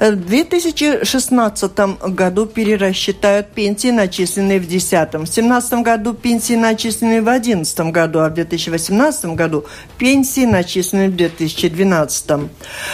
[0.00, 1.72] В 2016
[2.14, 5.08] году перерасчитают пенсии, начисленные в 2010.
[5.08, 9.64] В 2017 году пенсии, начисленные в 2011 году, а в 2018 году
[9.98, 12.30] пенсии, начисленные в 2012.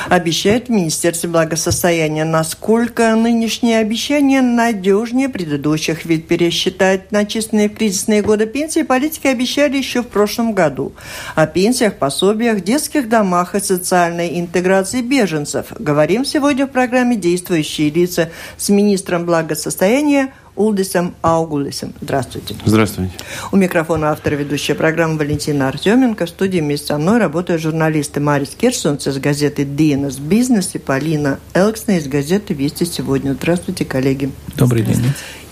[0.09, 2.25] Обещает Министерство благосостояния.
[2.25, 6.07] Насколько нынешние обещания надежнее предыдущих?
[6.07, 10.95] Ведь пересчитать начисленные в кризисные годы пенсии политики обещали еще в прошлом году.
[11.35, 15.67] О пенсиях, пособиях, детских домах и социальной интеграции беженцев.
[15.79, 21.93] Говорим сегодня в программе программе «Действующие лица» с министром благосостояния Улдисом Аугулисом.
[22.01, 22.55] Здравствуйте.
[22.65, 23.13] Здравствуйте.
[23.51, 26.27] У микрофона автор ведущая программы Валентина Артеменко.
[26.27, 31.41] В студии вместе со мной работают журналисты Марис Кирсонс из газеты «Динас Бизнес» и Полина
[31.53, 33.33] Элксна из газеты «Вести сегодня».
[33.33, 34.31] Здравствуйте, коллеги.
[34.57, 35.03] Добрый день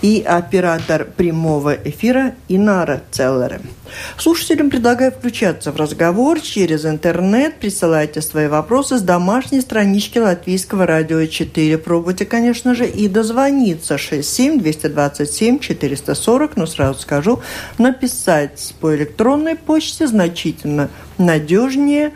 [0.03, 3.61] и оператор прямого эфира Инара Целлера.
[4.17, 7.55] Слушателям предлагаю включаться в разговор через интернет.
[7.55, 11.77] Присылайте свои вопросы с домашней странички Латвийского радио 4.
[11.77, 16.57] Пробуйте, конечно же, и дозвониться 67 227 440.
[16.57, 17.41] Но сразу скажу,
[17.77, 22.11] написать по электронной почте значительно надежнее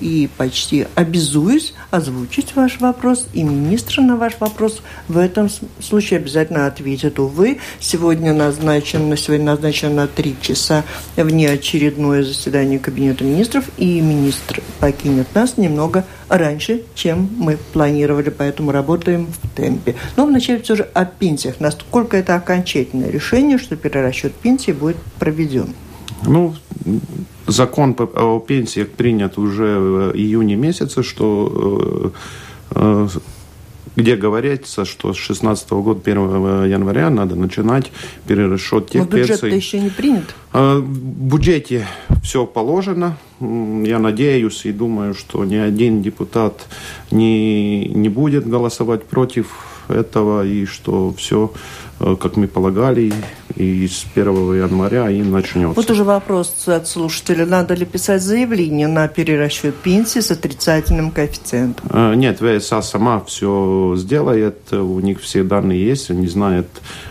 [0.00, 5.48] и почти обязуюсь озвучить ваш вопрос, и министр на ваш вопрос в этом
[5.80, 7.18] случае обязательно ответит.
[7.18, 10.84] Увы, сегодня назначено, сегодня назначено на три часа
[11.16, 19.26] внеочередное заседание Кабинета министров, и министр покинет нас немного раньше, чем мы планировали, поэтому работаем
[19.26, 19.94] в темпе.
[20.16, 21.60] Но вначале все же о пенсиях.
[21.60, 25.74] Насколько это окончательное решение, что перерасчет пенсии будет проведен?
[26.26, 26.54] Ну,
[27.46, 32.12] закон о пенсиях принят уже в июне месяце, что
[32.74, 33.08] э, э,
[33.96, 37.90] где говорится, что с 16 года, 1 января, надо начинать
[38.26, 39.56] перерасчет тех Но бюджет пенсий.
[39.56, 40.34] еще не принят?
[40.52, 41.86] Э, в бюджете
[42.22, 43.16] все положено.
[43.40, 46.66] Я надеюсь и думаю, что ни один депутат
[47.10, 49.46] не, не будет голосовать против
[49.88, 51.52] этого, и что все,
[51.98, 53.12] как мы полагали,
[53.56, 55.74] и с 1 января и начнется.
[55.74, 57.46] Вот уже вопрос от слушателя.
[57.46, 61.88] Надо ли писать заявление на перерасчет пенсии с отрицательным коэффициентом?
[61.90, 64.72] Э, нет, ВСА сама все сделает.
[64.72, 66.10] У них все данные есть.
[66.10, 66.68] Они знают,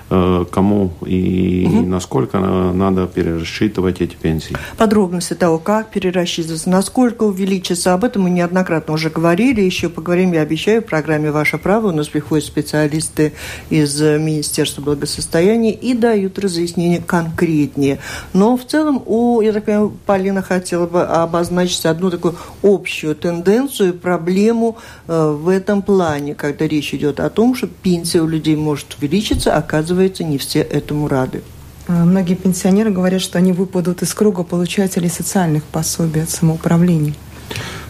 [0.10, 1.86] э, кому и угу.
[1.86, 4.56] насколько надо перерасчитывать эти пенсии.
[4.78, 9.62] Подробности того, как перерасчитываться, насколько увеличится, об этом мы неоднократно уже говорили.
[9.62, 11.88] Еще поговорим, я обещаю, в программе «Ваше право».
[11.88, 13.34] У нас приходят специалисты
[13.70, 18.00] из Министерства благосостояния и дают разъяснение конкретнее.
[18.34, 23.94] Но в целом, у, я так понимаю, Полина хотела бы обозначить одну такую общую тенденцию,
[23.94, 24.78] проблему
[25.08, 29.56] э, в этом плане, когда речь идет о том, что пенсия у людей может увеличиться,
[29.56, 31.44] оказывается, не все этому рады.
[31.88, 37.14] А, многие пенсионеры говорят, что они выпадут из круга получателей социальных пособий от самоуправления.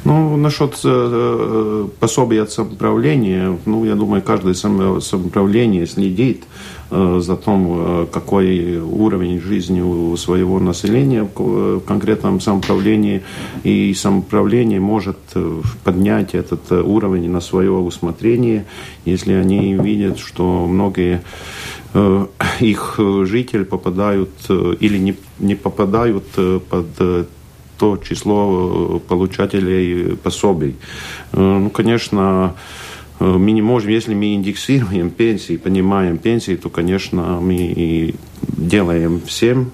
[0.03, 7.35] Ну, насчет э, э, пособия от самоуправления, ну, я думаю, каждое самоуправление следит э, за
[7.35, 13.23] том, э, какой уровень жизни у своего населения в конкретном самоуправлении,
[13.63, 18.65] и самоуправление может э, поднять этот уровень на свое усмотрение,
[19.05, 21.21] если они видят, что многие
[21.93, 22.25] э,
[22.59, 26.25] их жители попадают или не, не попадают
[26.69, 27.27] под
[27.77, 30.75] то число э, получателей пособий.
[31.31, 32.86] Э, ну, конечно, э,
[33.19, 39.71] мы не можем, если мы индексируем пенсии, понимаем пенсии, то, конечно, мы и делаем всем,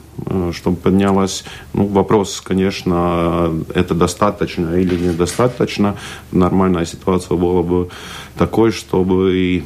[0.53, 1.43] чтобы поднялась.
[1.73, 5.97] Ну, вопрос, конечно, это достаточно или недостаточно.
[6.31, 7.89] Нормальная ситуация была бы
[8.37, 9.63] такой, чтобы и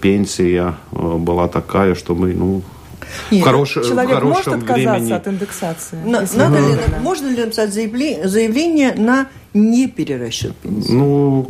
[0.00, 2.62] пенсия была такая, чтобы ну,
[3.30, 5.12] нет, хорош, человек в может отказаться времени.
[5.12, 5.96] от индексации?
[6.04, 10.92] На, надо ли, можно ли написать заявление, заявление на не перерасчет пенсии?
[10.92, 11.46] Ну,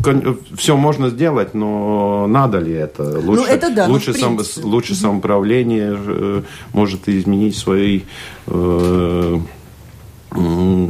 [0.56, 3.02] все можно сделать, но надо ли это?
[3.02, 6.42] Ну, лучше, ну, это да, лучше, сам, лучше самоуправление э,
[6.72, 8.02] может изменить свои
[8.46, 9.38] э,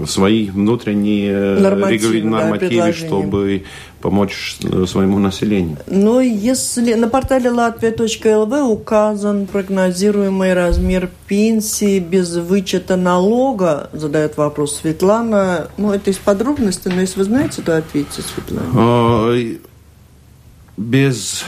[0.07, 3.65] свои внутренние нормативы, нормативы да, чтобы
[4.01, 5.79] помочь своему населению.
[5.87, 15.69] Но если на портале latvia.lv указан прогнозируемый размер пенсии без вычета налога, задает вопрос Светлана.
[15.77, 18.71] Ну, это из подробностей, но если вы знаете, то ответьте, Светлана.
[18.75, 19.37] А,
[20.77, 21.45] без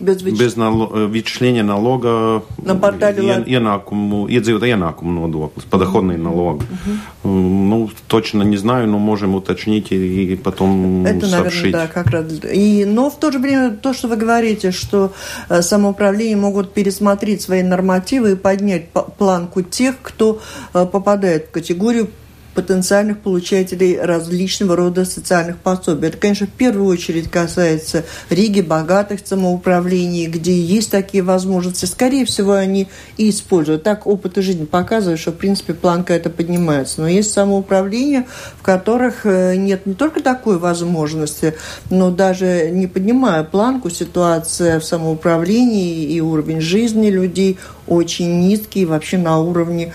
[0.00, 0.38] без, vyč...
[0.38, 1.08] bez nalo...
[1.08, 3.44] vyčslения налога на портале ien...
[3.46, 6.62] ienākumu, iedzīvotāju ienākumu nodoklis, подоходный налог.
[6.62, 7.28] Угу.
[7.30, 11.62] Ну, точно не знаю, но можем уточнить и потом Это, сообщить.
[11.72, 12.26] наверное, да, как раз.
[12.52, 15.12] И, но в то же время то, что вы говорите, что
[15.48, 18.88] э, самоуправление могут пересмотреть свои нормативы и поднять
[19.18, 20.40] планку тех, кто
[20.74, 22.08] э, попадает в категорию
[22.56, 26.08] потенциальных получателей различного рода социальных пособий.
[26.08, 31.84] Это, конечно, в первую очередь касается Риги, богатых самоуправлений, где есть такие возможности.
[31.84, 32.88] Скорее всего, они
[33.18, 33.82] и используют.
[33.82, 37.02] Так опыт жизни показывает, что, в принципе, планка это поднимается.
[37.02, 38.26] Но есть самоуправления,
[38.58, 41.54] в которых э, нет не только такой возможности,
[41.90, 49.18] но даже не поднимая планку, ситуация в самоуправлении и уровень жизни людей очень низкий вообще
[49.18, 49.92] на уровне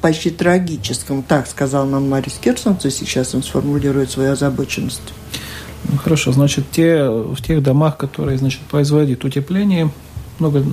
[0.00, 1.22] почти трагическом.
[1.22, 5.14] Так сказал нам Марис Кирсонце, сейчас он сформулирует свою озабоченность.
[5.84, 9.90] Ну, хорошо, значит, те, в тех домах, которые, значит, производят утепление,
[10.38, 10.64] много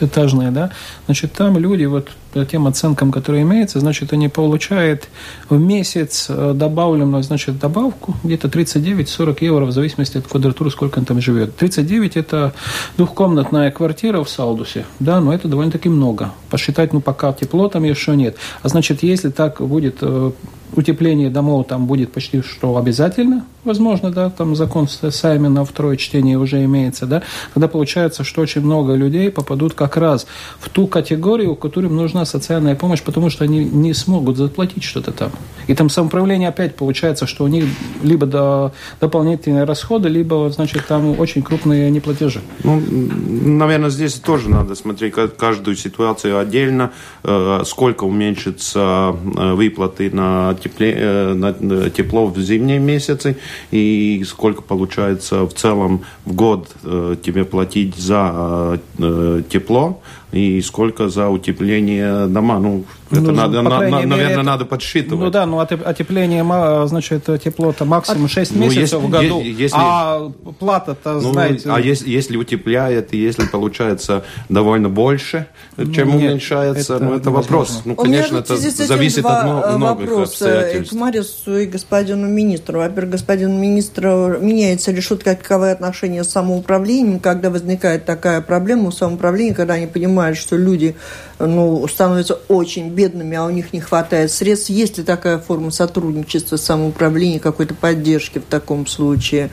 [0.00, 0.70] этажные, да,
[1.06, 5.08] значит, там люди вот по тем оценкам, которые имеются, значит, они получают
[5.48, 11.04] в месяц э, добавленную, значит, добавку где-то 39-40 евро в зависимости от квадратуры, сколько он
[11.04, 11.56] там живет.
[11.56, 12.52] 39– это
[12.96, 16.32] двухкомнатная квартира в Салдусе, да, но это довольно-таки много.
[16.50, 18.36] Посчитать, ну, пока тепло там еще нет.
[18.62, 20.32] А значит, если так будет э,
[20.76, 26.64] утепление домов там будет почти что обязательно, возможно, да, там закон Саймена второе чтение уже
[26.64, 27.22] имеется, да,
[27.52, 30.26] тогда получается, что очень много людей попадут как раз
[30.58, 35.30] в ту категорию, которым нужна социальная помощь, потому что они не смогут заплатить что-то там.
[35.66, 37.64] И там самоуправление опять получается, что у них
[38.02, 42.40] либо до, дополнительные расходы, либо, значит, там очень крупные неплатежи.
[42.62, 46.92] Ну, наверное, здесь тоже надо смотреть каждую ситуацию отдельно,
[47.22, 53.36] э, сколько уменьшится э, выплаты на тепле, э, на тепло в зимние месяцы
[53.70, 60.00] и сколько получается в целом в год э, тебе платить за э, тепло
[60.34, 62.58] и сколько за утепление дома.
[62.58, 65.24] Ну, это ну, надо, на, на, мере, наверное, это, надо подсчитывать.
[65.24, 66.44] Ну да, ну отепление,
[66.86, 71.70] значит, тепло-то максимум 6 а, месяцев ну, если, в году, если, а плата-то, ну, знаете...
[71.70, 75.46] А если, если утепляет, и если получается довольно больше,
[75.76, 77.82] чем Нет, уменьшается, это, ну, это вопрос.
[77.84, 80.92] Ну, конечно, это зависит от многих обстоятельств.
[80.92, 82.78] к Марису и господину министру.
[82.78, 89.54] Во-первых, господин министр, меняется ли шутковые отношения с самоуправлением, когда возникает такая проблема у самоуправления,
[89.54, 90.96] когда они понимают, что люди
[91.38, 94.70] ну, становятся очень бедными, а у них не хватает средств.
[94.70, 99.50] Есть ли такая форма сотрудничества, самоуправления, какой-то поддержки в таком случае?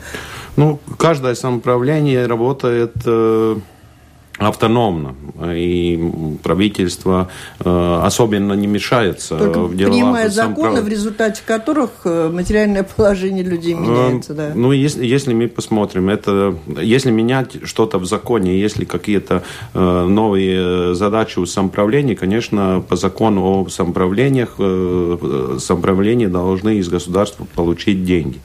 [0.56, 3.56] Ну, каждое самоуправление работает э,
[4.38, 5.14] автономно,
[5.44, 6.10] и
[6.42, 7.28] правительство
[7.60, 13.44] э, особенно не мешается Только в дела принимает законы, в результате которых э, материальное положение
[13.44, 14.34] людей меняется.
[14.34, 14.52] Да.
[14.54, 19.42] Ну, если, если мы посмотрим, это, если менять что-то в законе, если какие-то
[19.74, 24.56] э, новые задачи у самоуправления, конечно, по закону о самоуправлениях,
[25.60, 28.40] самоуправления должны из государства получить деньги.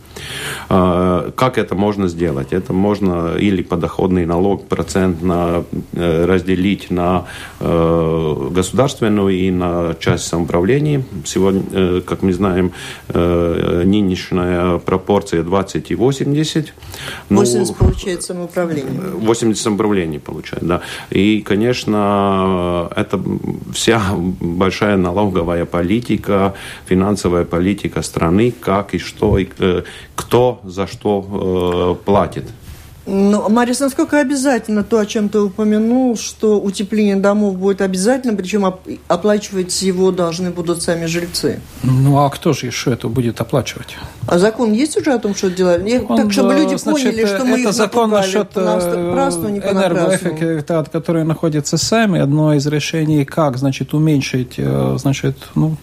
[0.68, 2.54] Как это можно сделать?
[2.54, 7.26] Это можно или подоходный налог процентно Э, разделить на
[7.60, 11.04] э, государственную и на часть самоуправления.
[11.26, 12.72] Сегодня, э, как мы знаем,
[13.08, 16.74] нынешняя пропорция 20 и 80.
[17.30, 19.02] 80 ну, получает самоуправление.
[19.14, 20.82] 80 самоуправление получает, да.
[21.10, 23.20] И, конечно, это
[23.74, 26.54] вся большая налоговая политика,
[26.86, 29.48] финансовая политика страны, как и что, и
[30.18, 32.46] кто за что платит.
[33.10, 38.66] Ну, Марис, насколько обязательно то, о чем ты упомянул, что утепление домов будет обязательно, причем
[39.08, 41.62] оплачивать его должны будут сами жильцы?
[41.84, 43.96] Ну, а кто же еще это будет оплачивать?
[44.28, 45.82] А закон есть уже о том, что делать?
[46.10, 50.86] Он, так, чтобы люди значит, поняли, что мы это их закон насчет э, не энергоэффекта,
[50.92, 52.20] который находится сами.
[52.20, 55.78] Одно из решений, как, значит, уменьшить, э, значит, ну,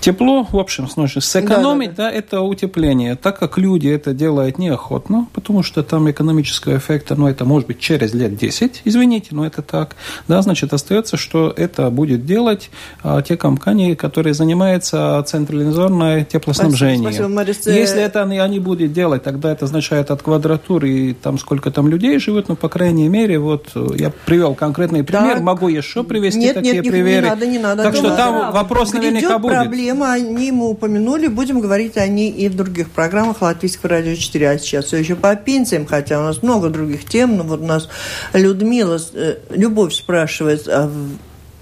[0.00, 2.10] тепло, в общем, значит, сэкономить, да, да, да.
[2.10, 3.14] да, это утепление.
[3.14, 7.68] Так как люди это делают неохотно, потому что там экономически экономического эффекта, но это может
[7.68, 12.70] быть через лет 10, извините, но это так, да, значит, остается, что это будет делать
[13.02, 17.12] а, те компании, которые занимаются централизованной теплоснабжением.
[17.12, 21.38] Спасибо, Спасибо, Если это они, они будут делать, тогда это означает от квадратуры и там
[21.38, 25.42] сколько там людей живет, ну, по крайней мере, вот я привел конкретный пример, так.
[25.42, 27.22] могу еще привести нет, такие нет, примеры.
[27.22, 27.82] Не надо, не надо.
[27.82, 29.54] Так что там вопрос Грядет наверняка будет.
[29.54, 34.50] проблема, они мы упомянули, будем говорить о ней и в других программах Латвийского радио 4,
[34.50, 37.66] а сейчас все еще по пенсиям, хотя у нас много других тем, но вот у
[37.66, 37.88] нас
[38.32, 40.90] Людмила, э, Любовь спрашивает, а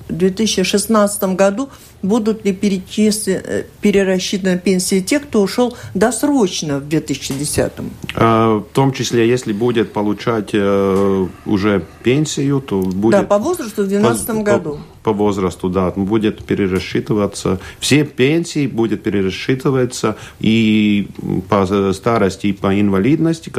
[0.08, 1.68] 2016 году
[2.02, 7.72] будут ли э, перерасчитаны пенсии тех, кто ушел досрочно в 2010?
[8.14, 13.12] А, в том числе, если будет получать э, уже пенсию, то будет...
[13.12, 14.78] Да, по возрасту в 2012 году.
[15.02, 17.58] По, по возрасту, да, будет перерасчитываться.
[17.80, 21.08] Все пенсии будет перерасчитываться и
[21.48, 23.52] по старости, и по инвалидности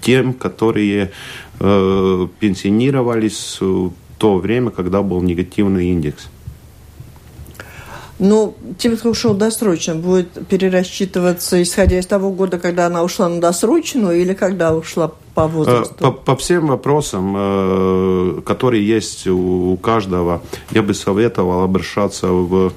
[0.00, 1.10] тем, которые
[1.60, 3.58] э, пенсионировались
[4.18, 6.28] то время, когда был негативный индекс.
[8.18, 13.40] Ну, тем, кто ушел досрочно, будет перерасчитываться, исходя из того года, когда она ушла на
[13.40, 15.94] досрочную, или когда ушла по возрасту?
[15.98, 22.72] По, по всем вопросам, э, которые есть у каждого, я бы советовал обращаться в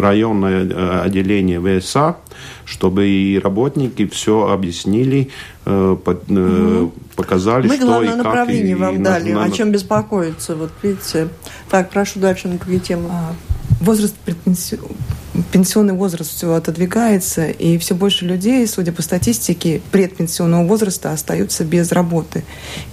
[0.00, 2.16] районное э, отделение ВСА,
[2.64, 5.30] чтобы и работники все объяснили,
[5.64, 6.92] угу.
[7.14, 8.86] показали, Мы что главное и направление как.
[8.86, 10.56] вам и дали, на, о чем беспокоиться.
[10.56, 11.28] Вот видите.
[11.70, 13.08] Так, прошу дальше на другие темы.
[13.12, 13.34] А,
[13.84, 14.94] возраст предпенсионного
[15.52, 21.92] пенсионный возраст все отодвигается, и все больше людей, судя по статистике, предпенсионного возраста остаются без
[21.92, 22.44] работы.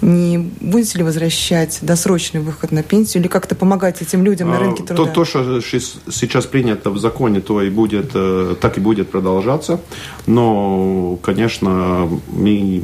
[0.02, 4.60] Не будете ли возвращать досрочный выход на пенсию или как-то помогать этим людям на а,
[4.60, 5.06] рынке труда?
[5.06, 9.80] То, то что сейчас принято в законе, то и будет, э, так и будет продолжаться.
[10.26, 12.84] Но, конечно, мы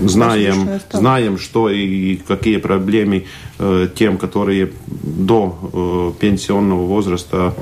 [0.00, 3.24] знаем, знаем, что и какие проблемы
[3.58, 7.54] э, тем, которые до э, пенсионного возраста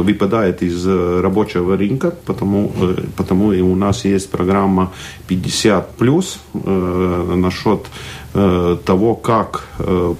[0.00, 2.72] выпадает из рабочего рынка, потому,
[3.16, 4.92] потому и у нас есть программа
[5.28, 7.86] 50 плюс насчет
[8.32, 9.66] того, как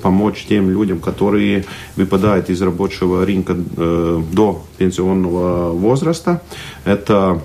[0.03, 1.65] помочь тем людям, которые
[1.97, 6.43] выпадают из рабочего рынка до пенсионного возраста.
[6.85, 7.41] Это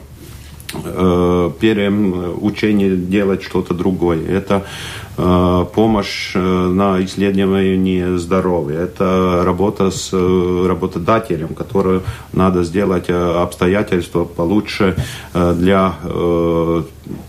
[0.84, 4.28] Э, переучение делать что-то другое.
[4.28, 8.82] Это э, помощь э, на исследование здоровья.
[8.82, 14.96] Это работа с работодателем, которую надо сделать обстоятельства получше
[15.34, 15.96] для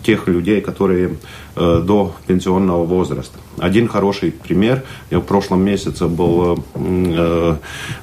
[0.02, 1.16] тех людей, которые
[1.56, 3.38] до пенсионного возраста.
[3.58, 4.82] Один хороший пример.
[5.10, 6.64] Я в прошлом месяце был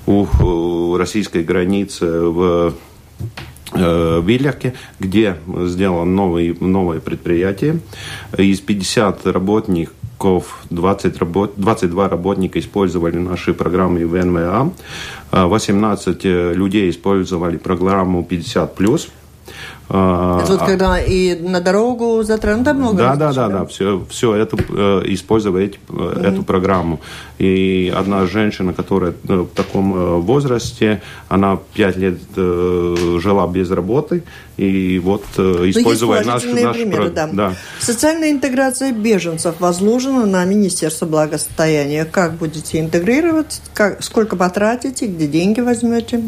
[0.06, 2.74] у российской границы в
[3.20, 7.79] Э, Виляке, где сделано новое, новое предприятие.
[8.38, 14.72] Из 50 работников 20 работ, 22 работника использовали наши программы в НВА,
[15.32, 19.25] 18 э, людей использовали программу 50+, а,
[19.88, 22.98] это вот а, когда и на дорогу затронуто много?
[22.98, 26.25] Да, да, да, да, все, все это э, использовать mm-hmm.
[26.25, 27.01] эту программу.
[27.38, 34.24] И одна женщина, которая э, в таком э, возрасте, она пять лет жила без работы,
[34.58, 37.30] и вот используя наш, наш примеры, да.
[37.32, 37.54] да.
[37.80, 42.06] Социальная интеграция беженцев возложена на Министерство благосостояния.
[42.06, 43.62] Как будете интегрировать?
[43.74, 45.08] Как, сколько потратите?
[45.08, 46.22] Где деньги возьмете?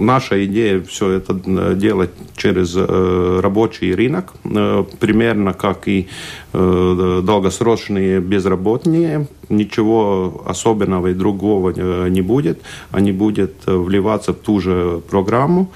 [0.00, 6.08] Наша идея все это э, делать через э, рабочий рынок, э, примерно как и
[6.52, 9.28] долгосрочные безработные.
[9.48, 11.70] Ничего особенного и другого
[12.08, 12.60] не будет.
[12.90, 15.70] Они будут вливаться в ту же программу.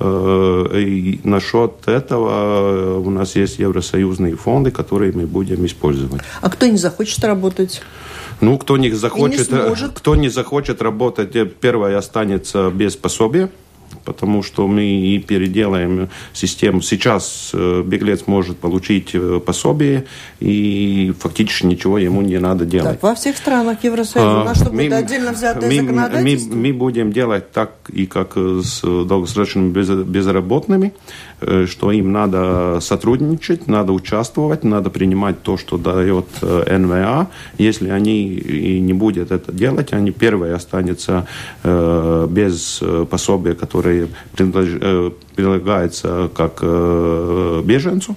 [0.00, 6.22] И насчет этого у нас есть евросоюзные фонды, которые мы будем использовать.
[6.40, 7.82] А кто не захочет работать?
[8.40, 13.48] Ну, кто не захочет, не кто не захочет работать, первое останется без пособия
[14.04, 16.80] потому что мы и переделаем систему.
[16.80, 20.06] Сейчас э, беглец может получить э, пособие,
[20.40, 22.92] и фактически ничего ему не надо делать.
[22.92, 26.54] Так, во всех странах Евросоюза у нас что, будет отдельно взятое мы, законодательство?
[26.54, 29.72] Мы, мы будем делать так, и как с долгосрочными
[30.04, 30.94] безработными,
[31.35, 31.35] э,
[31.66, 37.28] что им надо сотрудничать, надо участвовать, надо принимать то, что дает НВА.
[37.58, 41.26] Если они и не будут это делать, они первые останутся
[41.62, 48.16] без пособия, которое э, прилагается как э, беженцу.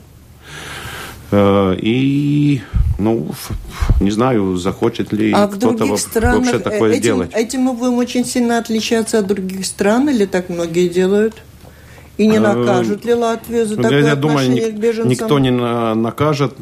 [1.31, 2.61] Э, и,
[2.97, 3.31] ну,
[3.99, 7.31] не знаю, захочет ли а кто-то вообще такое этим, делать.
[7.33, 11.35] Этим мы будем очень сильно отличаться от других стран, или так многие делают?
[12.19, 15.09] И не накажут ли Латвию за такое Я думаю, к беженцам?
[15.09, 16.53] никто не накажет,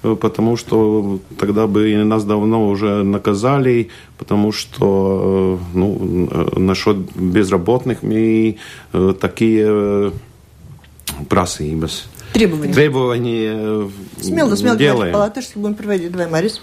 [0.00, 8.56] потому что тогда бы нас давно уже наказали, потому что ну, насчет безработных мы
[9.20, 10.12] такие
[11.28, 12.06] просības.
[12.32, 12.72] Требования.
[12.72, 15.12] Требования Смело, смело делаем.
[15.12, 16.12] по-латышски будем проводить.
[16.12, 16.62] Давай, Марис.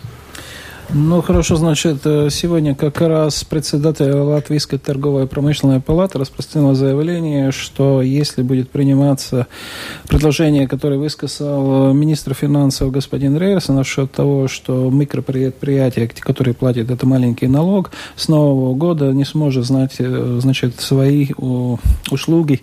[0.94, 8.01] Ну, хорошо, значит, э, сегодня как раз председатель Латвийской торговой промышленной палаты распространил заявление, что
[8.01, 9.48] если будет приниматься
[10.08, 17.48] предложение, которое высказал министр финансов господин Рейерс насчет того, что микропредприятия, которые платят это маленький
[17.48, 21.27] налог, с нового года не сможет знать, э, значит, свои
[22.10, 22.62] услуги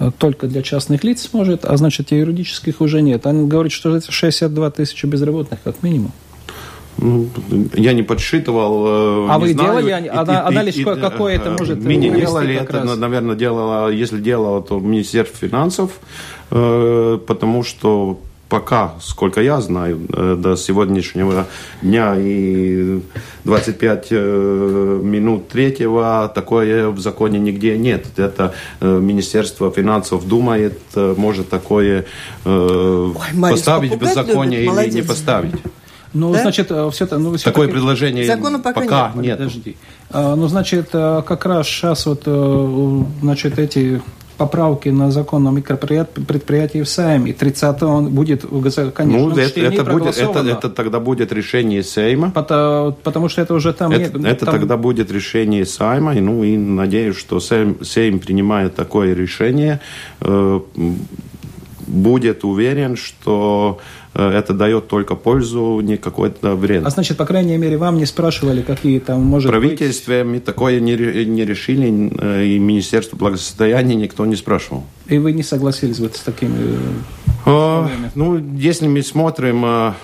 [0.00, 3.26] э, только для частных лиц сможет, а значит, юридических уже нет.
[3.26, 6.10] Он говорит, что это 62 тысячи безработных как минимум.
[7.00, 7.28] Ну,
[7.74, 8.86] я не подсчитывал.
[8.86, 9.82] Э, а не вы знаю.
[9.82, 12.96] делали и, анализ, и, какой это может Мы не делали, это, раз.
[12.96, 15.90] наверное, делала, если делала, то Министерство финансов,
[16.50, 18.18] э, потому что
[18.50, 21.46] пока, сколько я знаю, э, до сегодняшнего
[21.80, 23.00] дня и
[23.44, 28.06] 25 минут третьего, такое в законе нигде нет.
[28.18, 32.04] Это Министерство финансов думает, может такое
[32.44, 35.54] Ой, поставить в законе или не поставить.
[36.12, 36.42] Ну, да?
[36.42, 37.18] значит, э, все это...
[37.18, 39.24] Ну, все Такое предложение Закона пока, пока нет.
[39.24, 39.38] нет.
[39.38, 39.76] Подожди.
[40.10, 44.02] А, ну, значит, э, как раз сейчас вот, э, значит, эти
[44.40, 47.30] поправки на закон о микропредприятии в Сейме.
[47.30, 51.82] И 30 он будет в конечном ну, это, это, будет, это, это тогда будет решение
[51.82, 52.30] Сейма.
[52.30, 53.92] Потому, потому что это уже там...
[53.92, 54.54] Это, нет, это там...
[54.54, 56.14] тогда будет решение Сейма.
[56.14, 59.80] И, ну, и надеюсь, что Сейм, Сейм принимая такое решение,
[60.22, 60.60] э,
[61.86, 66.84] будет уверен, что Э, это дает только пользу, не какой-то вред.
[66.84, 70.44] А значит, по крайней мере, вам не спрашивали, какие там, может Правительстве быть...
[70.44, 74.84] такое не, не решили, э, и Министерство благосостояния никто не спрашивал.
[75.06, 76.54] И вы не согласились вот с такими
[77.46, 79.94] а, Ну, если мы смотрим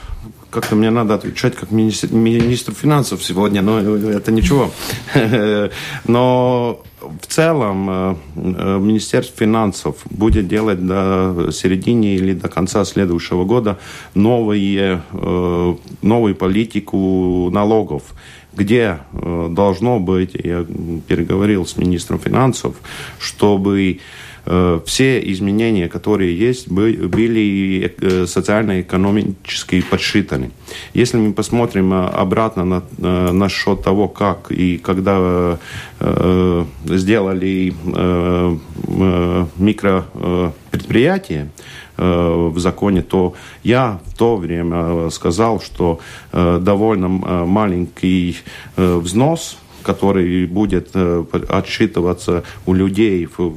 [0.51, 4.71] как-то мне надо отвечать как министр, министр финансов сегодня, но это ничего.
[6.07, 6.83] Но
[7.21, 13.79] в целом э, э, Министерство финансов будет делать до середины или до конца следующего года
[14.15, 18.03] новые, э, новую политику налогов
[18.53, 20.65] где должно быть, я
[21.07, 22.77] переговорил с министром финансов,
[23.19, 24.01] чтобы
[24.47, 30.53] все изменения, которые есть, были э, социально-экономически подсчитаны.
[30.95, 32.83] Если мы посмотрим э, обратно на,
[33.33, 35.59] на счет того, как и когда
[36.85, 37.75] сделали
[39.57, 41.49] микропредприятие,
[41.97, 46.01] в законе, то я в то время сказал, что
[46.33, 48.37] довольно маленький
[48.77, 50.95] взнос, который будет
[51.49, 53.57] отсчитываться у людей в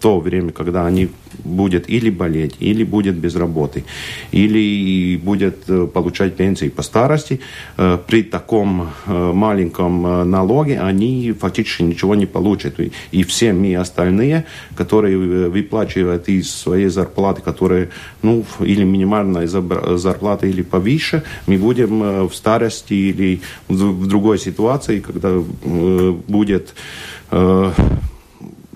[0.00, 1.08] то время, когда они
[1.44, 3.84] будут или болеть, или будет без работы,
[4.32, 7.40] или будет э, получать пенсии по старости,
[7.76, 12.80] э, при таком э, маленьком налоге они фактически ничего не получат.
[13.12, 17.88] И все мы остальные, которые выплачивают из своей зарплаты, которые,
[18.22, 25.42] ну, или минимальная зарплата, или повыше, мы будем в старости или в другой ситуации, когда
[26.28, 26.74] будет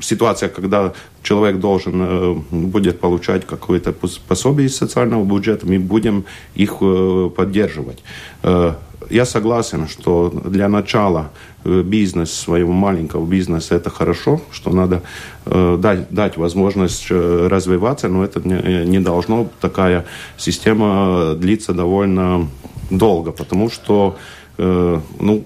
[0.00, 3.92] ситуация, когда человек должен э, будет получать какое-то
[4.28, 8.02] пособие из социального бюджета, мы будем их э, поддерживать.
[8.42, 8.74] Э,
[9.10, 11.30] я согласен, что для начала
[11.64, 15.02] бизнес своего маленького бизнеса это хорошо, что надо
[15.44, 20.06] дать, дать возможность развиваться, но это не, не должно, такая
[20.38, 22.48] система длиться довольно
[22.90, 24.16] долго, потому что,
[24.56, 25.44] ну,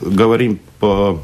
[0.00, 1.20] говорим по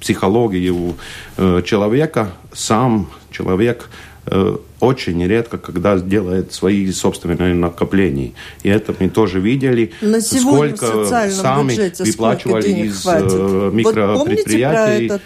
[0.00, 0.94] психологию
[1.36, 3.88] э, человека, сам человек
[4.26, 8.32] э, очень редко, когда делает свои собственные накопления.
[8.62, 15.20] И это мы тоже видели, На сколько сами выплачивали из э, микропредприятий вот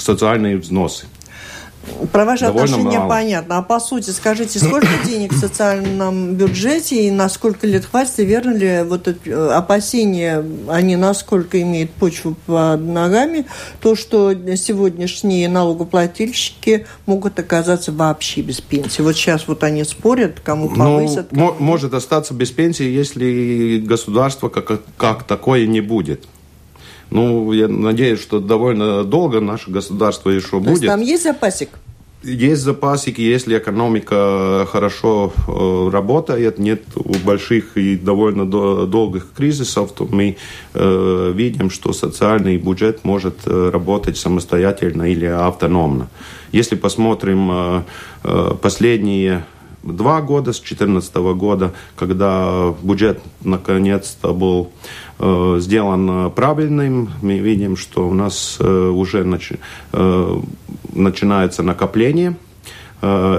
[0.00, 1.06] социальные взносы.
[2.12, 3.08] Про ваши Довольно отношения мало.
[3.08, 3.58] понятно.
[3.58, 8.24] А по сути, скажите, сколько денег в социальном бюджете и на сколько лет хватит, и
[8.24, 13.46] верно ли вот эти э, опасения, они насколько имеют почву под ногами,
[13.80, 19.02] то, что сегодняшние налогоплательщики могут оказаться вообще без пенсии.
[19.02, 21.32] Вот сейчас вот они спорят, кому ну, повысят.
[21.32, 21.60] Ну, кому...
[21.60, 26.24] Может остаться без пенсии, если государство как, как такое не будет.
[27.10, 30.70] Ну, я надеюсь, что довольно долго наше государство еще То будет.
[30.70, 31.70] Есть там есть запасик?
[32.24, 36.82] Есть запасики, если экономика хорошо э, работает, нет
[37.24, 40.36] больших и довольно до, долгих кризисов, то мы
[40.74, 46.08] э, видим, что социальный бюджет может э, работать самостоятельно или автономно.
[46.50, 47.82] Если посмотрим э,
[48.24, 49.44] э, последние
[49.82, 54.70] два года, с 2014 года, когда бюджет наконец-то был
[55.18, 59.52] э, сделан правильным, мы видим, что у нас э, уже нач,
[59.92, 60.40] э,
[60.94, 62.36] начинается накопление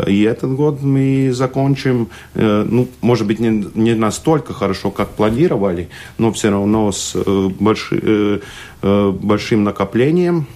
[0.08, 6.32] И этот год мы закончим, ну, может быть, не, не настолько хорошо, как планировали, но
[6.32, 7.14] все равно с
[7.60, 8.42] больши,
[8.82, 10.48] большим накоплением.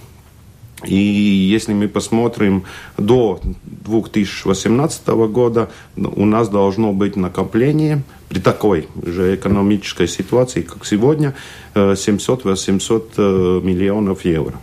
[0.86, 2.64] И если мы посмотрим
[2.98, 11.34] до 2018 года, у нас должно быть накопление при такой же экономической ситуации, как сегодня,
[11.74, 14.54] 700-800 миллионов евро.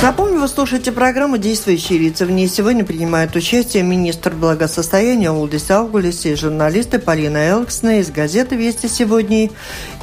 [0.00, 2.24] Напомню, вы слушаете программу «Действующие лица».
[2.24, 8.54] В ней сегодня принимают участие министр благосостояния Улдис Аугулис и журналисты Полина Элксна из газеты
[8.54, 9.50] «Вести сегодня»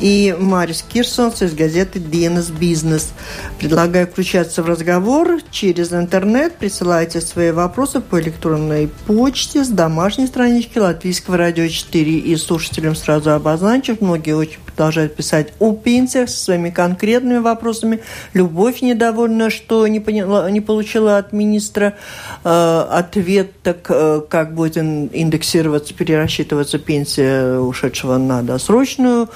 [0.01, 3.13] и Марис Кирсонс из газеты «Денес Бизнес».
[3.57, 6.57] Предлагаю включаться в разговор через интернет.
[6.57, 12.17] Присылайте свои вопросы по электронной почте с домашней странички Латвийского радио 4.
[12.17, 18.01] И слушателям сразу обозначив, многие очень продолжают писать о пенсиях со своими конкретными вопросами.
[18.33, 21.95] Любовь недовольна, что не, поняла, не получила от министра
[22.43, 29.29] э, ответ, так э, как будет индексироваться, перерасчитываться пенсия ушедшего на досрочную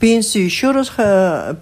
[0.00, 0.44] пенсию.
[0.44, 1.54] Еще раз э,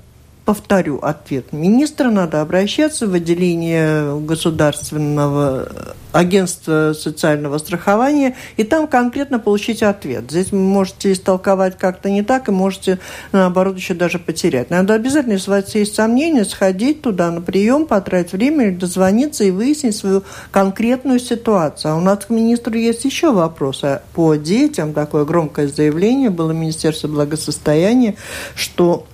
[0.44, 9.82] повторю ответ министра, надо обращаться в отделение государственного агентства социального страхования, и там конкретно получить
[9.82, 10.30] ответ.
[10.30, 13.00] Здесь вы можете истолковать как-то не так, и можете,
[13.32, 14.70] наоборот, еще даже потерять.
[14.70, 19.50] Надо обязательно, если у вас есть сомнения, сходить туда на прием, потратить время, дозвониться и
[19.50, 21.94] выяснить свою конкретную ситуацию.
[21.94, 24.92] А у нас к министру есть еще вопросы по детям.
[24.92, 28.14] Такое громкое заявление было Министерство благосостояния,
[28.54, 29.06] что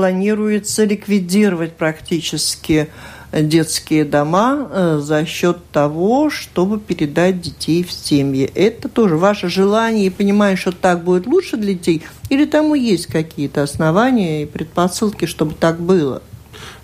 [0.00, 2.88] планируется ликвидировать практически
[3.32, 8.50] детские дома э, за счет того, чтобы передать детей в семьи.
[8.54, 13.08] Это тоже ваше желание и понимание, что так будет лучше для детей, или тому есть
[13.08, 16.22] какие-то основания и предпосылки, чтобы так было?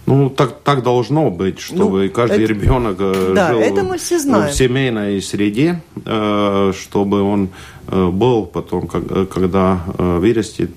[0.07, 3.99] Ну, так, так должно быть, чтобы ну, каждый это, ребенок э, да, жил это мы
[3.99, 4.53] все знаем.
[4.53, 7.49] в семейной среде, э, чтобы он
[7.88, 10.71] э, был потом, когда вырастет,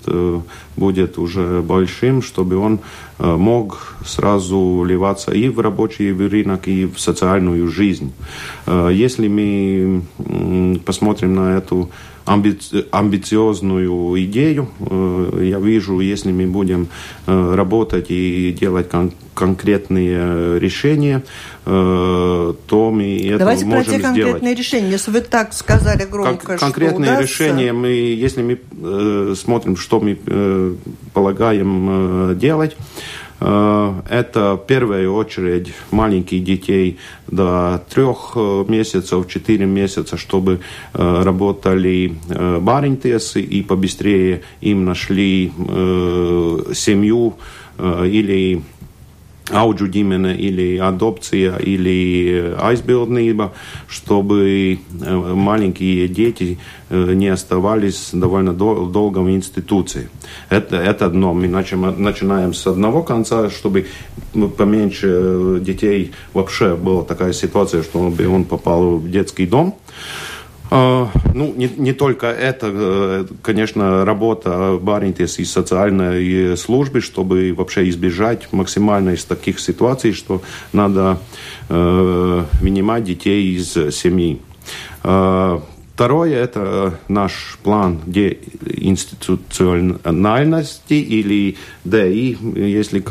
[0.76, 2.80] будет уже большим, чтобы он
[3.18, 8.12] мог сразу вливаться и в рабочий рынок, и в социальную жизнь.
[8.66, 10.02] Если мы
[10.84, 11.90] посмотрим на эту
[12.30, 14.68] амби- амбициозную идею.
[14.80, 16.88] Э, я вижу, если мы будем
[17.26, 21.22] э, работать и делать кон- конкретные решения,
[21.66, 24.90] э, то мы это Давайте можем про те конкретные решения.
[24.90, 27.44] Если вы так сказали громко, Кон- Конкретные что удастся...
[27.44, 30.16] решения, мы, если мы смотрим, что мы
[31.12, 32.76] полагаем делать,
[33.40, 40.60] это в первую очередь маленьких детей до трех э, месяцев, четыре месяца, чтобы
[40.92, 42.14] э, работали
[42.60, 45.52] баринтесы и побыстрее им нашли
[46.74, 47.34] семью
[47.78, 48.62] или
[49.52, 53.50] audžu ģimene, или адопция, или aizbildnība,
[53.88, 56.58] чтобы маленькие дети
[56.90, 60.08] не оставались довольно долго в институции.
[60.48, 61.34] Это, это одно.
[61.34, 63.86] Мы начинаем с одного конца, чтобы
[64.56, 69.74] поменьше детей вообще была такая ситуация, что он попал в детский дом.
[70.70, 77.88] А, ну, не, не только это, э, конечно, работа Баринтес и социальной службы, чтобы вообще
[77.88, 81.18] избежать максимально из таких ситуаций, что надо
[81.68, 84.40] э, вынимать детей из семьи.
[85.02, 85.58] Э,
[86.00, 93.04] Второе– это наш план деинституциональности или ДИ, если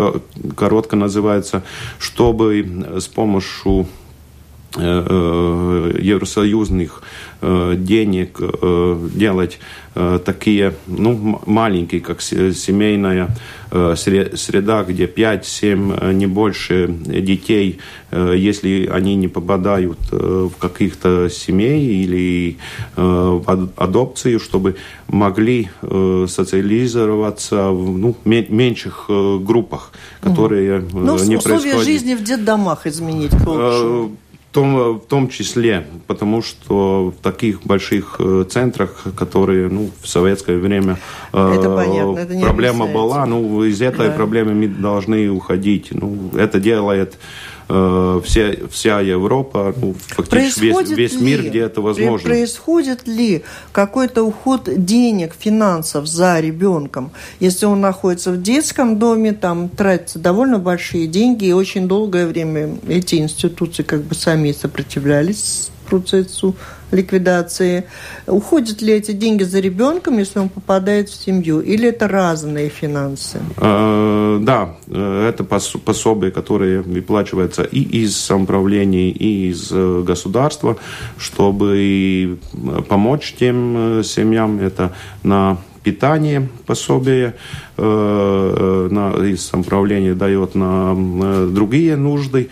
[0.56, 1.62] коротко называется,
[2.00, 2.66] чтобы
[2.98, 3.86] с помощью
[4.80, 7.04] евросоюзных
[7.42, 9.60] э, денег э, делать
[10.24, 13.36] такие ну, маленькие, как семейная
[13.70, 17.80] среда, где 5-7, не больше детей,
[18.12, 22.58] если они не попадают в каких-то семей или
[22.96, 31.84] в адопцию, чтобы могли социализироваться в ну, меньших группах, которые ну, не условия происходят.
[31.84, 34.12] жизни в детдомах изменить к лучшему.
[34.50, 40.08] В том, в том числе, потому что в таких больших э, центрах, которые ну, в
[40.08, 40.98] советское время
[41.34, 44.14] э, это понятно, это проблема была, ну, из этой да.
[44.14, 45.90] проблемы мы должны уходить.
[45.92, 47.20] Ну, это делает
[47.70, 52.30] э, вся, вся Европа, ну, фактически весь, весь ли, мир, где это возможно.
[52.30, 57.12] Происходит ли какой-то уход денег, финансов за ребенком?
[57.40, 62.78] Если он находится в детском доме, там тратятся довольно большие деньги, и очень долгое время
[62.88, 66.56] эти институции как бы сами сопротивлялись процессу
[66.92, 67.86] ликвидации.
[68.28, 73.40] Уходят ли эти деньги за ребенком, если он попадает в семью, или это разные финансы?
[73.58, 80.78] Э, да, это пособие, которое выплачивается и из самоуправления, и из э, государства,
[81.18, 82.40] чтобы
[82.88, 84.60] помочь тем семьям.
[84.60, 87.36] Это на питание пособие
[87.78, 90.96] э, на, из самоуправления дает на
[91.48, 92.50] другие нужды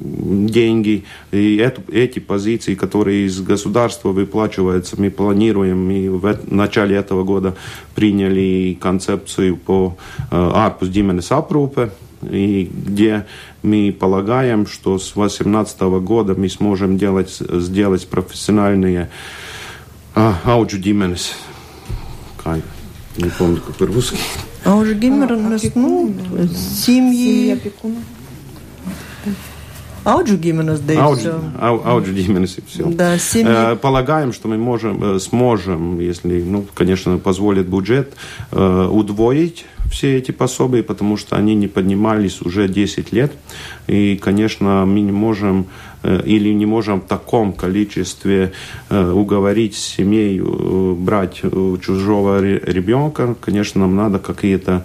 [0.00, 1.04] деньги.
[1.30, 7.56] И эту, эти позиции, которые из государства выплачиваются, мы планируем, и в начале этого года
[7.94, 9.96] приняли концепцию по
[10.30, 11.90] ārpus ģimenes aprūpe,
[12.22, 13.26] и где
[13.62, 19.10] мы полагаем, что с 2018 года мы сможем делать, сделать профессиональные
[20.14, 21.34] аудžu ģimenes.
[22.42, 22.60] Kā,
[23.16, 24.18] не помню, как по-русски.
[24.64, 26.12] Аудžu ģimenes, ну,
[26.54, 27.60] семьи.
[30.08, 32.86] Ауджу ģimenes Ауджу, ауджу ģimenes и все.
[32.86, 33.76] Да, семьи.
[33.76, 38.14] Полагаем, что мы можем, сможем, если, ну, конечно, позволит бюджет,
[38.50, 43.32] удвоить все эти пособия, потому что они не поднимались уже 10 лет.
[43.86, 45.66] И, конечно, мы не можем
[46.02, 48.52] или не можем в таком количестве
[48.90, 51.42] уговорить семей брать
[51.82, 53.34] чужого ребенка.
[53.40, 54.84] Конечно, нам надо какие-то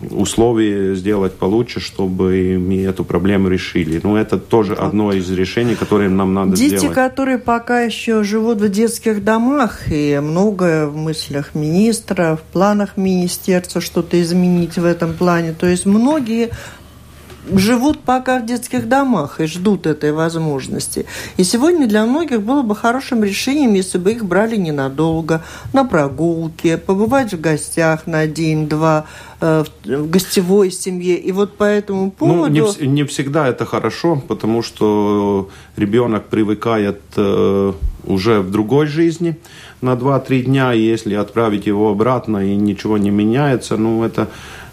[0.00, 4.00] условия сделать получше, чтобы мы эту проблему решили.
[4.02, 6.82] Но это тоже одно из решений, которые нам надо Дети, сделать.
[6.82, 12.96] Дети, которые пока еще живут в детских домах, и многое в мыслях министра, в планах
[12.96, 15.52] министерства что-то изменить в этом плане.
[15.52, 16.50] То есть многие
[17.54, 21.06] живут пока в детских домах и ждут этой возможности.
[21.36, 26.76] И сегодня для многих было бы хорошим решением, если бы их брали ненадолго, на прогулке,
[26.78, 29.06] побывать в гостях на день-два,
[29.40, 31.16] э, в гостевой семье.
[31.16, 32.54] И вот по этому поводу...
[32.54, 37.72] Ну, не, не всегда это хорошо, потому что ребенок привыкает э,
[38.04, 39.36] уже в другой жизни
[39.80, 44.28] на 2-3 дня, и если отправить его обратно и ничего не меняется, ну, это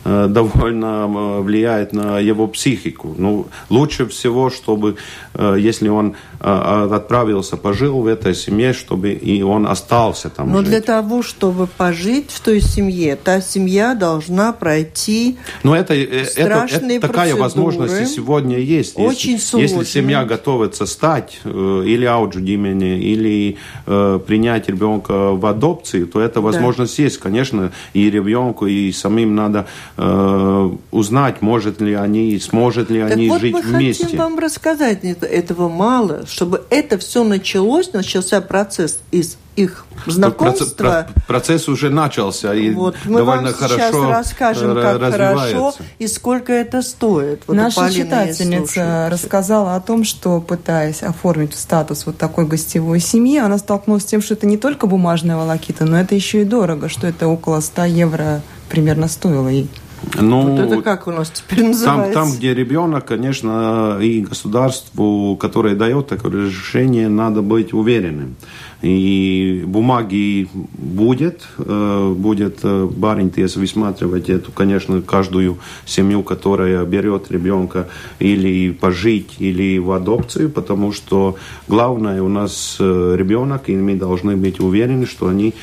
[0.06, 3.16] довольно э, влияет на его психику.
[3.18, 4.96] Ну, лучше всего, чтобы,
[5.34, 10.68] э, если он отправился, пожил в этой семье, чтобы и он остался там Но жить.
[10.68, 17.00] для того, чтобы пожить в той семье, та семья должна пройти Но это, это, это
[17.00, 18.98] такая возможность сегодня есть.
[18.98, 19.66] Очень если, сложно.
[19.66, 26.42] Если семья готовится стать или ауджу димени, или э, принять ребенка в адопцию, то эта
[26.42, 27.04] возможность да.
[27.04, 27.18] есть.
[27.18, 33.30] Конечно, и ребенку, и самим надо Э, узнать, может ли они, сможет ли так они
[33.30, 34.04] вот жить мы вместе.
[34.04, 41.08] хотим вам рассказать, этого мало, чтобы это все началось, начался процесс из их знакомства.
[41.28, 46.52] Процесс уже начался и вот, мы довольно вам хорошо сейчас расскажем, как хорошо и сколько
[46.52, 47.44] это стоит.
[47.48, 53.58] Вот Наша читательница рассказала о том, что пытаясь оформить статус вот такой гостевой семьи, она
[53.58, 57.08] столкнулась с тем, что это не только бумажная волокита, но это еще и дорого, что
[57.08, 59.70] это около 100 евро примерно стоило ей.
[60.14, 62.14] Ну, вот это как у нас теперь называется?
[62.14, 68.36] Там, там, где ребенок, конечно, и государству, которое дает такое разрешение, надо быть уверенным.
[68.82, 77.88] И бумаги будет, э, будет э, баринтес высматривать эту, конечно, каждую семью, которая берет ребенка
[78.20, 81.36] или пожить, или в адопцию, потому что
[81.68, 85.54] главное у нас э, ребенок, и мы должны быть уверены, что они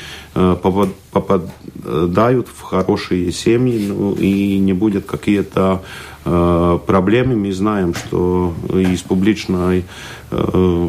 [1.13, 5.83] попадают в хорошие семьи, ну, и не будет какие-то
[6.25, 7.35] Э, проблемы.
[7.35, 9.85] Мы знаем, что из публичной
[10.31, 10.89] э,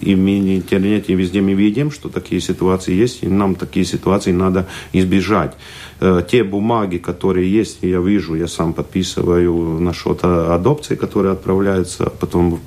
[0.00, 4.32] и в интернете, и везде мы видим, что такие ситуации есть, и нам такие ситуации
[4.32, 5.54] надо избежать.
[6.00, 12.06] Э, те бумаги, которые есть, я вижу, я сам подписываю на что-то адопции, которые отправляются
[12.06, 12.60] потом в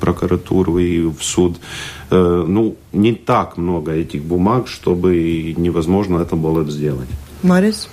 [0.00, 1.56] прокуратуру и в суд.
[2.10, 7.08] Ну, не так много этих бумаг, чтобы невозможно это было сделать.
[7.42, 7.88] Марис?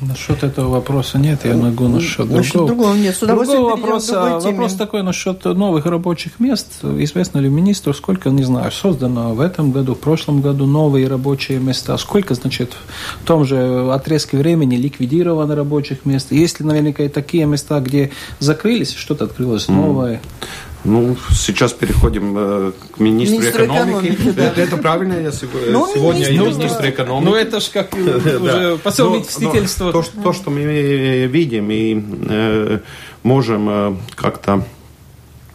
[0.00, 2.68] Насчет этого вопроса нет, я могу насчет, насчет другого.
[2.68, 3.14] другого нет.
[3.16, 6.66] С другого вопроса, вопрос такой насчет новых рабочих мест.
[6.82, 11.58] Известно ли министру, сколько, не знаю, создано в этом году, в прошлом году новые рабочие
[11.58, 11.96] места?
[11.98, 12.72] Сколько, значит,
[13.22, 16.32] в том же отрезке времени ликвидировано рабочих мест?
[16.32, 20.14] Есть ли наверняка и такие места, где закрылись, что-то открылось новое?
[20.14, 20.20] Mm.
[20.84, 24.14] Ну, сейчас переходим э, к министру, министру экономики.
[24.14, 24.46] экономики да.
[24.46, 27.24] это, это правильно, я сегодня, ну, сегодня министр, министр экономики.
[27.24, 29.92] Ну, это же как уже по совместительству.
[29.92, 32.78] То, то, что мы видим и э,
[33.22, 34.64] можем э, как-то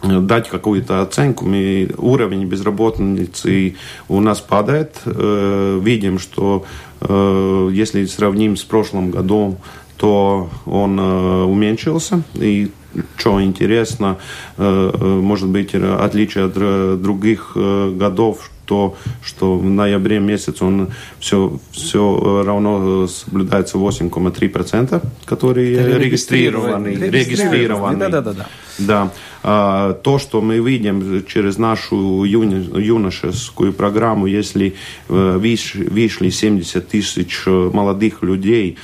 [0.02, 1.44] дать какую-то оценку.
[1.44, 3.76] Мы, уровень безработицы
[4.08, 5.00] у нас падает.
[5.04, 6.64] Э, видим, что
[7.00, 9.58] э, если сравним с прошлым годом,
[9.96, 12.22] то он э, уменьшился.
[12.34, 12.70] И
[13.16, 14.18] что интересно,
[14.56, 23.06] может быть, отличие от других годов, то, что в ноябре месяц он все, все равно
[23.06, 26.88] соблюдается 8,3%, которые регистрированы.
[26.88, 27.98] регистрированы.
[27.98, 28.32] Да, да, да.
[28.32, 28.46] да.
[28.78, 29.12] да.
[29.42, 34.74] А, то, что мы видим через нашу юни, юношескую программу, если
[35.08, 38.76] э, вышли 70 тысяч э, молодых людей,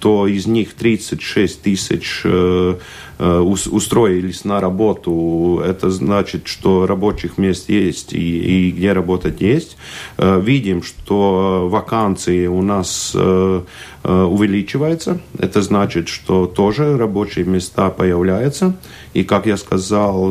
[0.00, 2.74] то из них 36 тысяч э,
[3.11, 9.76] Э, устроились на работу, это значит, что рабочих мест есть и, и где работать есть.
[10.18, 13.62] Э, видим, что вакансии у нас э,
[14.02, 15.20] увеличиваются.
[15.38, 18.74] Это значит, что тоже рабочие места появляются.
[19.14, 20.28] И, как я сказал,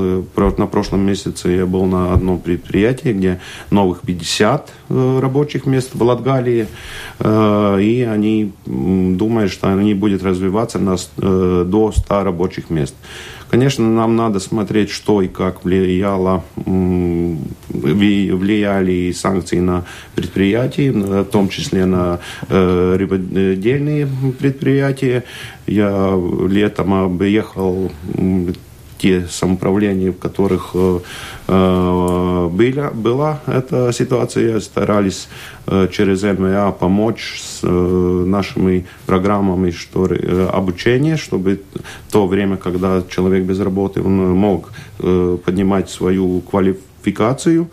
[0.57, 6.67] на прошлом месяце я был на одном предприятии, где новых 50 рабочих мест в Латгалии.
[7.23, 12.95] И они думают, что они будут развиваться на, до 100 рабочих мест мест.
[13.49, 16.43] Конечно, нам надо смотреть, что и как влияло,
[17.69, 19.83] влияли санкции на
[20.15, 24.07] предприятия, в том числе на э, рыбодельные
[24.39, 25.23] предприятия.
[25.67, 26.17] Я
[26.49, 27.91] летом объехал
[29.01, 30.99] те самоуправления, в которых э,
[31.47, 35.27] э, была, была эта ситуация, старались
[35.65, 40.07] э, через НВА помочь с нашими программами что,
[40.53, 41.61] обучения, чтобы
[42.11, 47.69] то время, когда человек без работы, он мог поднимать свою квалификацию.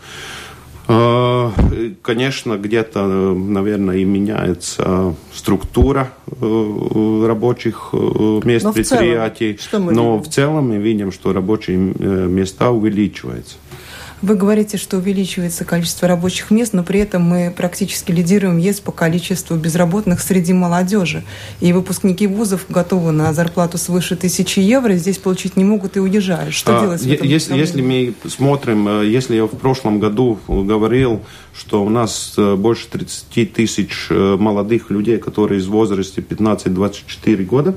[0.91, 1.53] А,
[2.01, 10.13] конечно, где-то, наверное, и меняется структура э, рабочих э, мест но предприятий, в целом, но
[10.13, 10.23] видим?
[10.23, 13.57] в целом мы видим, что рабочие э, места увеличиваются.
[14.21, 18.91] Вы говорите, что увеличивается количество рабочих мест, но при этом мы практически лидируем ЕС по
[18.91, 21.23] количеству безработных среди молодежи.
[21.61, 26.53] И выпускники вузов готовы на зарплату свыше тысячи евро, здесь получить не могут и уезжают.
[26.53, 27.01] Что а, делать?
[27.03, 31.21] Если, если мы смотрим, э, если я в прошлом году говорил,
[31.53, 37.75] что у нас э, больше 30 тысяч э, молодых людей, которые из возраста 15-24 года,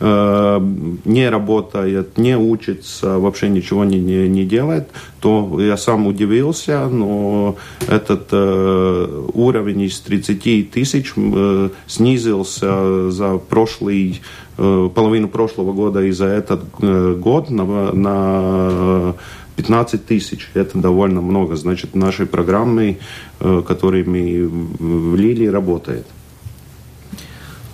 [0.00, 4.88] не работают, не учатся, вообще ничего не, не, не делают,
[5.22, 7.56] то я сам удивился, но
[7.88, 14.20] этот э, уровень из 30 тысяч э, снизился за прошлый,
[14.58, 19.14] э, половину прошлого года и за этот э, год на, на
[19.56, 20.50] 15 тысяч.
[20.54, 21.56] Это довольно много.
[21.56, 22.98] Значит, нашей программой,
[23.40, 26.06] э, которые мы влили, работает.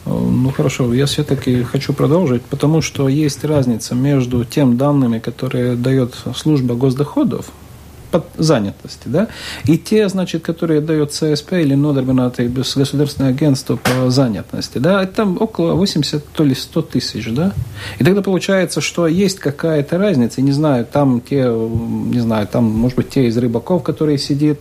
[0.07, 6.14] Ну хорошо, я все-таки хочу продолжить, потому что есть разница между тем данными, которые дает
[6.35, 7.51] служба госдоходов,
[8.37, 9.29] занятости, да,
[9.64, 15.75] и те, значит, которые дает ЦСП или Нодербинаты государственное агентство по занятости, да, там около
[15.75, 17.53] 80, то ли 100 тысяч, да,
[17.99, 22.97] и тогда получается, что есть какая-то разница, не знаю, там те, не знаю, там, может
[22.97, 24.61] быть, те из рыбаков, которые сидят,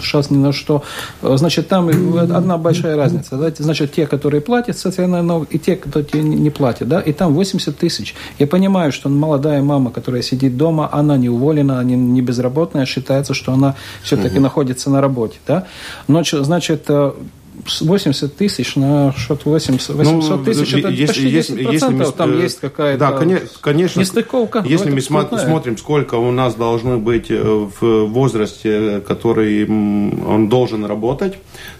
[0.00, 0.82] сейчас э, ни на что,
[1.22, 6.02] значит, там одна большая разница, да, значит, те, которые платят социальный налог, и те, кто
[6.12, 8.14] не платят, да, и там 80 тысяч.
[8.38, 13.34] Я понимаю, что молодая мама, которая сидит дома, она не уволена, она не безработная, считается,
[13.34, 14.42] что она все-таки угу.
[14.42, 15.38] находится на работе.
[15.46, 15.66] Да?
[16.08, 16.90] Но, значит,
[17.66, 21.88] 80 э, тысяч на счет 800, 800 ну, тысяч, это если, почти 10%, если, если
[21.88, 23.12] мы, там есть какая-то да,
[23.60, 24.64] конечно, нестыковка.
[24.66, 25.44] Если мы крутная.
[25.44, 31.34] смотрим, сколько у нас должно быть э, в возрасте, который он должен работать,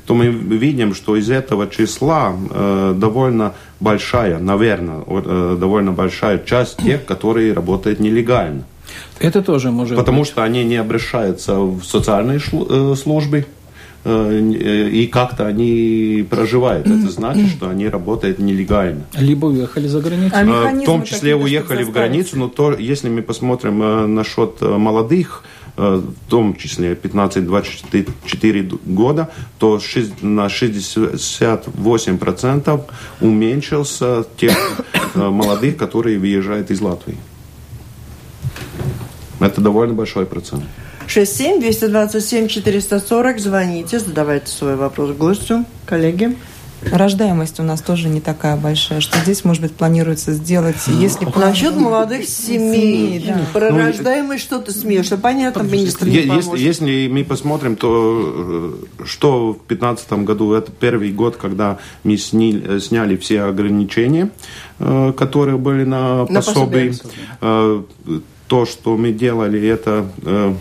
[0.06, 6.78] то мы видим, что из этого числа э, довольно большая, наверное, э, довольно большая часть
[6.78, 8.64] тех, которые работают нелегально.
[9.20, 10.28] Это тоже может Потому быть.
[10.28, 13.46] что они не обращаются в социальные э, службы,
[14.04, 16.86] э, и как-то они проживают.
[16.86, 19.04] Это значит, что они работают нелегально.
[19.18, 20.36] Либо уехали за границу.
[20.36, 25.42] А в том числе уехали в границу, но то, если мы посмотрим э, насчет молодых,
[25.76, 29.28] в том числе 15-24 года,
[29.60, 29.80] то
[30.22, 32.80] на 68%
[33.20, 34.82] уменьшился тех
[35.14, 37.16] молодых, которые выезжают из Латвии.
[39.40, 40.62] Это довольно большой процент.
[41.08, 43.38] 67-227-440.
[43.38, 46.36] Звоните, задавайте свой вопрос гостю, коллеге.
[46.92, 51.26] Рождаемость у нас тоже не такая большая, что здесь, может быть, планируется сделать, если...
[51.36, 53.40] Насчет молодых семей, да.
[53.52, 55.08] про ну, рождаемость что ты смеешь?
[55.20, 61.10] Понятно, министр не если, если мы посмотрим, то э, что в 2015 году, это первый
[61.12, 64.30] год, когда мы сняли, сняли все ограничения,
[64.78, 66.92] э, которые были на, на пособии.
[67.40, 67.84] пособие
[68.48, 70.54] то, что мы делали, это э, Э,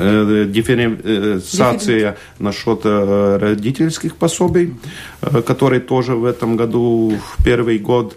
[0.00, 4.74] дифференциация насчет э, родительских пособий,
[5.22, 8.16] э, которые тоже в этом году, в первый год.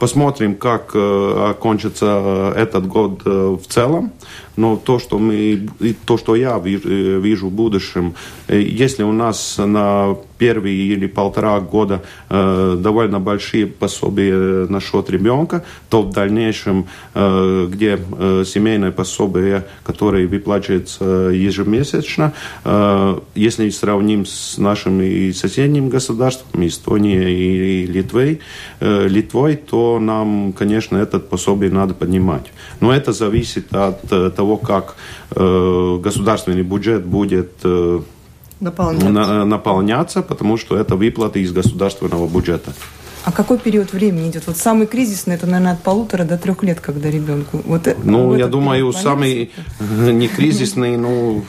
[0.00, 4.12] Посмотрим, как окончится этот год в целом.
[4.60, 5.68] Но то, что мы,
[6.04, 8.14] то, что я вижу в будущем,
[8.48, 16.02] если у нас на первые или полтора года э, довольно большие пособия насчет ребенка, то
[16.02, 22.32] в дальнейшем, э, где э, семейное пособие, которое выплачивается ежемесячно,
[22.64, 28.40] э, если сравним с нашими соседними государствами, Эстонией и, Литвой,
[28.80, 32.46] э, Литвой, то нам, конечно, этот пособие надо поднимать.
[32.80, 34.96] Но это зависит от э, того, как
[35.36, 38.00] э, государственный бюджет будет э,
[38.60, 39.08] наполняться.
[39.08, 42.72] На, наполняться, потому что это выплаты из государственного бюджета.
[43.24, 44.46] А какой период времени идет?
[44.46, 47.60] Вот самый кризисный, это, наверное, от полутора до трех лет, когда ребенку.
[47.66, 49.50] Вот ну, я думаю, самый
[50.12, 51.44] не кризисный, ну,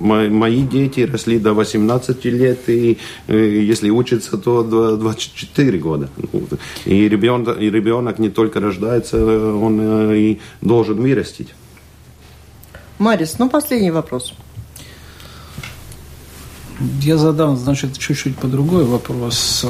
[0.00, 2.98] мои дети росли до 18 лет, и
[3.28, 6.08] если учатся, то до 24 года.
[6.84, 11.54] И ребенок, и ребенок не только рождается, он э, и должен вырастить.
[12.98, 14.34] Марис, ну, последний вопрос.
[17.00, 19.64] Я задам, значит, чуть-чуть по другой вопрос.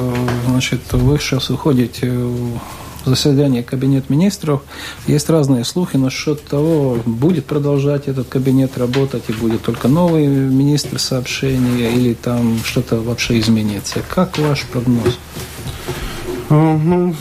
[0.46, 2.60] Значит, вы сейчас уходите в
[3.04, 4.62] заседание Кабинет министров.
[5.06, 10.98] Есть разные слухи насчет того, будет продолжать этот кабинет работать и будет только новый министр
[10.98, 14.00] сообщения или там что-то вообще изменится.
[14.08, 15.18] Как ваш прогноз?
[16.48, 17.14] Ну,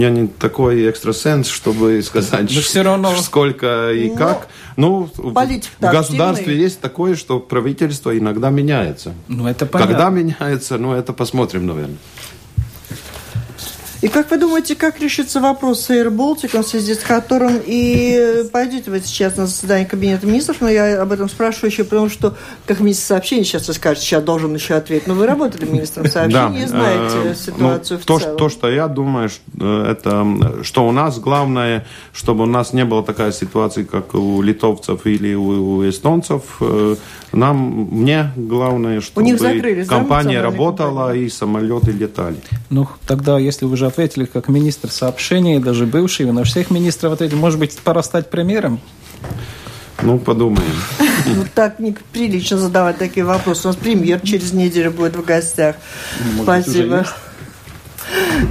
[0.00, 3.14] я не такой экстрасенс, чтобы сказать, Но все равно...
[3.22, 4.16] сколько и Но...
[4.16, 4.48] как.
[4.76, 6.62] Ну, Политик, в государстве активный.
[6.62, 9.14] есть такое, что правительство иногда меняется.
[9.28, 9.94] Ну, это понятно.
[9.94, 11.98] Когда меняется, ну, это посмотрим, наверное.
[14.02, 18.44] И как вы думаете, как решится вопрос с Air Baltic, в связи с которым и
[18.50, 22.34] пойдете вы сейчас на заседание Кабинета министров, но я об этом спрашиваю еще, потому что,
[22.66, 26.64] как министр сообщений, сейчас вы скажете, сейчас должен еще ответить, но вы работали министром сообщений
[26.64, 28.36] и знаете э, ситуацию в целом.
[28.36, 29.28] То, что я думаю,
[29.58, 34.40] э, это, что у нас главное, чтобы у нас не было такая ситуация, как у
[34.40, 36.96] литовцев или у эстонцев, э,
[37.32, 39.36] нам, мне главное, чтобы
[39.86, 41.26] компания работала компании.
[41.26, 42.36] и самолеты летали.
[42.70, 47.12] Ну, тогда, если вы уже ответили как министр сообщений, даже бывший, вы на всех министров
[47.12, 48.80] ответили, может быть, пора стать премьером?
[50.02, 50.74] Ну, подумаем.
[51.26, 53.68] Ну, так неприлично задавать такие вопросы.
[53.68, 55.76] У нас премьер через неделю будет в гостях.
[56.42, 57.06] Спасибо.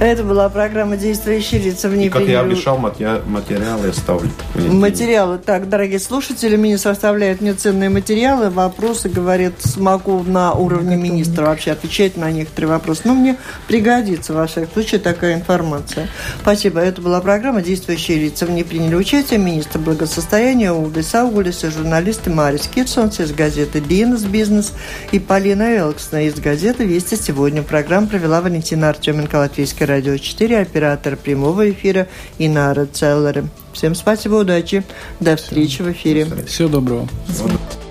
[0.00, 4.30] Это была программа «Действующие лица в ней Как я обещал, материалы оставлю.
[4.54, 5.38] Материалы.
[5.38, 8.50] Так, дорогие слушатели, министр оставляет мне ценные материалы.
[8.50, 13.02] Вопросы, говорит, смогу на уровне министра вообще отвечать на некоторые вопросы.
[13.04, 13.36] Но мне
[13.66, 16.08] пригодится, во всяком случае, такая информация.
[16.40, 16.80] Спасибо.
[16.80, 18.46] Это была программа «Действующие лица».
[18.46, 24.22] В ней приняли участие министр благосостояния Улдис Аугулис и журналисты Марис Кирсонс из газеты «Бизнес
[24.22, 24.72] Бизнес»
[25.12, 27.62] и Полина Элксна из газеты «Вести сегодня».
[27.62, 32.06] Программу провела Валентина Артеменко, Латвийское радио 4, оператор прямого эфира
[32.38, 33.44] Инара Целлера.
[33.72, 34.84] Всем спасибо, удачи.
[35.18, 36.24] До встречи в эфире.
[36.46, 37.08] Всего доброго.
[37.26, 37.89] Всего доброго.